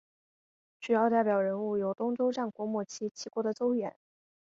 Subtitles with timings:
[0.79, 3.93] 主要代表人物有东周战国末期齐国的邹衍。